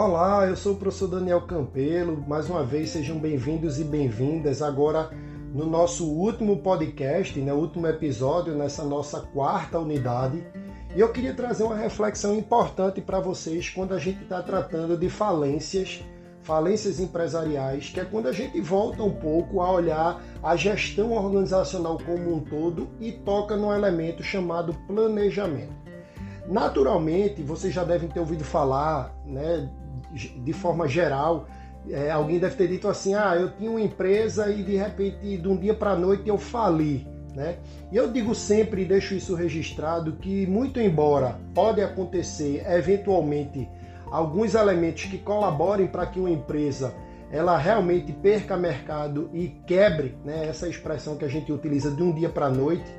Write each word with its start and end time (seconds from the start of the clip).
Olá, 0.00 0.46
eu 0.46 0.54
sou 0.54 0.74
o 0.74 0.76
professor 0.76 1.08
Daniel 1.08 1.40
Campelo. 1.40 2.24
Mais 2.24 2.48
uma 2.48 2.62
vez, 2.62 2.90
sejam 2.90 3.18
bem-vindos 3.18 3.80
e 3.80 3.84
bem-vindas 3.84 4.62
agora 4.62 5.10
no 5.52 5.66
nosso 5.66 6.08
último 6.08 6.58
podcast, 6.58 7.36
né, 7.40 7.52
último 7.52 7.84
episódio 7.84 8.54
nessa 8.54 8.84
nossa 8.84 9.22
quarta 9.22 9.76
unidade. 9.76 10.46
E 10.94 11.00
eu 11.00 11.10
queria 11.10 11.34
trazer 11.34 11.64
uma 11.64 11.74
reflexão 11.74 12.36
importante 12.36 13.00
para 13.00 13.18
vocês 13.18 13.70
quando 13.70 13.92
a 13.92 13.98
gente 13.98 14.22
está 14.22 14.40
tratando 14.40 14.96
de 14.96 15.10
falências, 15.10 16.00
falências 16.42 17.00
empresariais, 17.00 17.90
que 17.90 17.98
é 17.98 18.04
quando 18.04 18.28
a 18.28 18.32
gente 18.32 18.60
volta 18.60 19.02
um 19.02 19.16
pouco 19.16 19.60
a 19.60 19.72
olhar 19.72 20.22
a 20.40 20.54
gestão 20.54 21.10
organizacional 21.10 21.98
como 22.06 22.36
um 22.36 22.38
todo 22.38 22.86
e 23.00 23.10
toca 23.10 23.56
num 23.56 23.74
elemento 23.74 24.22
chamado 24.22 24.72
planejamento. 24.86 25.76
Naturalmente, 26.46 27.42
vocês 27.42 27.74
já 27.74 27.82
devem 27.82 28.08
ter 28.08 28.20
ouvido 28.20 28.44
falar, 28.44 29.12
né, 29.26 29.68
de 30.12 30.52
forma 30.52 30.88
geral, 30.88 31.46
é, 31.90 32.10
alguém 32.10 32.38
deve 32.38 32.56
ter 32.56 32.68
dito 32.68 32.88
assim: 32.88 33.14
ah, 33.14 33.36
eu 33.36 33.50
tinha 33.56 33.70
uma 33.70 33.80
empresa 33.80 34.50
e 34.50 34.62
de 34.62 34.76
repente, 34.76 35.36
de 35.36 35.48
um 35.48 35.56
dia 35.56 35.74
para 35.74 35.92
a 35.92 35.96
noite, 35.96 36.28
eu 36.28 36.38
fali. 36.38 37.06
Né? 37.34 37.58
E 37.92 37.96
eu 37.96 38.10
digo 38.10 38.34
sempre 38.34 38.82
e 38.82 38.84
deixo 38.84 39.14
isso 39.14 39.34
registrado 39.34 40.12
que, 40.14 40.46
muito 40.46 40.80
embora 40.80 41.38
pode 41.54 41.80
acontecer 41.80 42.64
eventualmente 42.66 43.68
alguns 44.10 44.54
elementos 44.54 45.04
que 45.04 45.18
colaborem 45.18 45.86
para 45.86 46.06
que 46.06 46.18
uma 46.18 46.30
empresa 46.30 46.94
ela 47.30 47.56
realmente 47.58 48.12
perca 48.12 48.56
mercado 48.56 49.30
e 49.32 49.48
quebre, 49.66 50.16
né, 50.24 50.48
essa 50.48 50.66
expressão 50.66 51.16
que 51.16 51.24
a 51.24 51.28
gente 51.28 51.52
utiliza 51.52 51.90
de 51.90 52.02
um 52.02 52.10
dia 52.10 52.30
para 52.30 52.46
a 52.46 52.50
noite, 52.50 52.90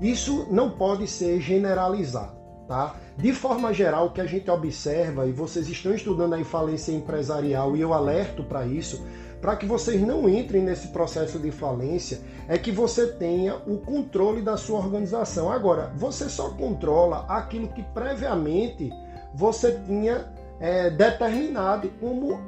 isso 0.00 0.46
não 0.50 0.70
pode 0.70 1.06
ser 1.08 1.40
generalizado. 1.40 2.41
Tá? 2.72 2.96
De 3.18 3.34
forma 3.34 3.70
geral, 3.70 4.06
o 4.06 4.12
que 4.12 4.20
a 4.22 4.24
gente 4.24 4.50
observa, 4.50 5.26
e 5.26 5.30
vocês 5.30 5.68
estão 5.68 5.94
estudando 5.94 6.32
a 6.32 6.42
falência 6.42 6.90
empresarial, 6.90 7.76
e 7.76 7.82
eu 7.82 7.92
alerto 7.92 8.42
para 8.44 8.64
isso, 8.64 9.06
para 9.42 9.56
que 9.56 9.66
vocês 9.66 10.00
não 10.00 10.26
entrem 10.26 10.62
nesse 10.62 10.88
processo 10.88 11.38
de 11.38 11.50
falência, 11.50 12.20
é 12.48 12.56
que 12.56 12.72
você 12.72 13.08
tenha 13.08 13.56
o 13.66 13.76
controle 13.76 14.40
da 14.40 14.56
sua 14.56 14.78
organização. 14.78 15.52
Agora, 15.52 15.92
você 15.98 16.30
só 16.30 16.48
controla 16.48 17.26
aquilo 17.28 17.68
que 17.68 17.82
previamente 17.82 18.90
você 19.34 19.78
tinha 19.86 20.32
é, 20.58 20.88
determinado 20.88 21.90
como, 22.00 22.40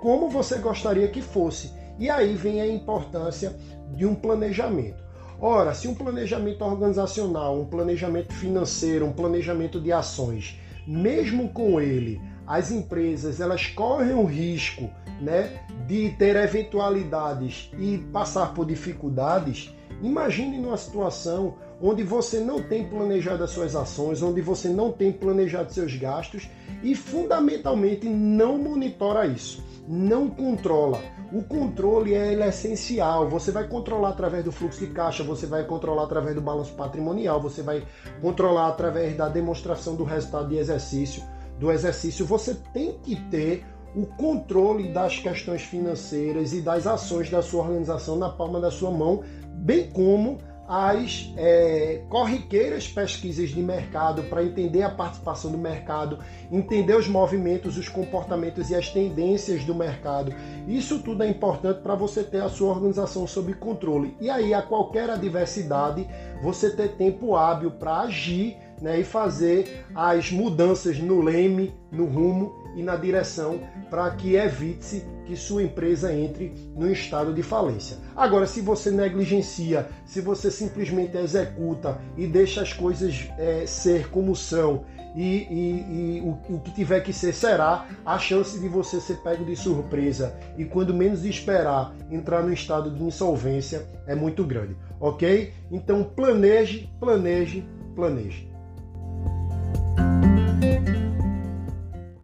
como 0.00 0.30
você 0.30 0.56
gostaria 0.56 1.08
que 1.08 1.20
fosse. 1.20 1.70
E 1.98 2.08
aí 2.08 2.34
vem 2.34 2.62
a 2.62 2.66
importância 2.66 3.54
de 3.90 4.06
um 4.06 4.14
planejamento. 4.14 5.05
Ora, 5.38 5.74
se 5.74 5.86
um 5.86 5.94
planejamento 5.94 6.64
organizacional, 6.64 7.60
um 7.60 7.66
planejamento 7.66 8.32
financeiro, 8.32 9.04
um 9.04 9.12
planejamento 9.12 9.78
de 9.78 9.92
ações, 9.92 10.58
mesmo 10.86 11.50
com 11.50 11.78
ele, 11.78 12.20
as 12.46 12.70
empresas 12.70 13.38
elas 13.38 13.66
correm 13.66 14.14
o 14.14 14.24
risco 14.24 14.88
né, 15.20 15.60
de 15.86 16.10
ter 16.18 16.36
eventualidades 16.36 17.70
e 17.78 17.98
passar 18.12 18.54
por 18.54 18.64
dificuldades, 18.64 19.74
imagine 20.02 20.58
numa 20.58 20.76
situação 20.76 21.54
onde 21.82 22.02
você 22.02 22.40
não 22.40 22.62
tem 22.62 22.84
planejado 22.84 23.44
as 23.44 23.50
suas 23.50 23.76
ações, 23.76 24.22
onde 24.22 24.40
você 24.40 24.70
não 24.70 24.90
tem 24.90 25.12
planejado 25.12 25.72
seus 25.72 25.94
gastos 25.96 26.48
e 26.82 26.94
fundamentalmente 26.94 28.08
não 28.08 28.56
monitora 28.56 29.26
isso, 29.26 29.62
não 29.88 30.28
controla. 30.28 31.00
O 31.32 31.42
controle 31.42 32.14
é, 32.14 32.34
é 32.34 32.48
essencial. 32.48 33.28
Você 33.28 33.50
vai 33.50 33.66
controlar 33.68 34.10
através 34.10 34.44
do 34.44 34.52
fluxo 34.52 34.80
de 34.80 34.88
caixa, 34.88 35.22
você 35.22 35.46
vai 35.46 35.64
controlar 35.64 36.04
através 36.04 36.34
do 36.34 36.40
balanço 36.40 36.72
patrimonial, 36.74 37.40
você 37.40 37.62
vai 37.62 37.84
controlar 38.20 38.68
através 38.68 39.16
da 39.16 39.28
demonstração 39.28 39.94
do 39.94 40.04
resultado 40.04 40.48
de 40.48 40.56
exercício. 40.56 41.22
Do 41.58 41.70
exercício, 41.70 42.26
você 42.26 42.54
tem 42.72 42.98
que 43.02 43.16
ter 43.30 43.64
o 43.94 44.04
controle 44.04 44.92
das 44.92 45.18
questões 45.18 45.62
financeiras 45.62 46.52
e 46.52 46.60
das 46.60 46.86
ações 46.86 47.30
da 47.30 47.40
sua 47.40 47.62
organização 47.62 48.16
na 48.16 48.28
palma 48.28 48.60
da 48.60 48.70
sua 48.70 48.90
mão, 48.90 49.22
bem 49.54 49.90
como 49.90 50.38
as 50.68 51.32
é, 51.36 52.02
corriqueiras 52.08 52.88
pesquisas 52.88 53.50
de 53.50 53.62
mercado 53.62 54.24
para 54.24 54.42
entender 54.42 54.82
a 54.82 54.90
participação 54.90 55.50
do 55.50 55.58
mercado, 55.58 56.18
entender 56.50 56.96
os 56.96 57.06
movimentos, 57.08 57.76
os 57.76 57.88
comportamentos 57.88 58.70
e 58.70 58.74
as 58.74 58.90
tendências 58.90 59.64
do 59.64 59.74
mercado. 59.74 60.34
Isso 60.66 61.00
tudo 61.00 61.22
é 61.22 61.28
importante 61.28 61.80
para 61.80 61.94
você 61.94 62.24
ter 62.24 62.42
a 62.42 62.48
sua 62.48 62.70
organização 62.70 63.26
sob 63.26 63.54
controle. 63.54 64.16
E 64.20 64.28
aí, 64.28 64.52
a 64.52 64.62
qualquer 64.62 65.08
adversidade, 65.10 66.06
você 66.42 66.70
ter 66.70 66.96
tempo 66.96 67.36
hábil 67.36 67.70
para 67.70 68.00
agir 68.00 68.56
né, 68.80 69.00
e 69.00 69.04
fazer 69.04 69.84
as 69.94 70.30
mudanças 70.30 70.98
no 70.98 71.20
leme, 71.20 71.74
no 71.90 72.06
rumo 72.06 72.65
e 72.76 72.82
na 72.82 72.94
direção 72.94 73.60
para 73.90 74.10
que 74.10 74.36
evite-se 74.36 75.04
que 75.24 75.34
sua 75.34 75.62
empresa 75.62 76.14
entre 76.14 76.52
no 76.76 76.90
estado 76.90 77.32
de 77.32 77.42
falência. 77.42 77.96
Agora, 78.14 78.46
se 78.46 78.60
você 78.60 78.90
negligencia, 78.90 79.88
se 80.04 80.20
você 80.20 80.50
simplesmente 80.50 81.16
executa 81.16 81.98
e 82.16 82.26
deixa 82.26 82.62
as 82.62 82.72
coisas 82.72 83.28
é, 83.38 83.66
ser 83.66 84.08
como 84.10 84.36
são 84.36 84.84
e, 85.16 85.22
e, 85.22 86.18
e 86.18 86.20
o, 86.20 86.56
o, 86.56 86.60
que 86.60 86.70
tiver 86.72 87.00
que 87.00 87.12
ser 87.12 87.32
será, 87.32 87.88
a 88.04 88.18
chance 88.18 88.58
de 88.58 88.68
você 88.68 89.00
ser 89.00 89.16
pego 89.22 89.44
de 89.44 89.56
surpresa 89.56 90.38
e 90.58 90.64
quando 90.64 90.92
menos 90.92 91.24
esperar 91.24 91.94
entrar 92.10 92.42
no 92.42 92.52
estado 92.52 92.90
de 92.90 93.02
insolvência 93.02 93.86
é 94.06 94.14
muito 94.14 94.44
grande, 94.44 94.76
ok? 95.00 95.54
Então 95.72 96.04
planeje, 96.04 96.90
planeje, 97.00 97.66
planeje. 97.94 98.55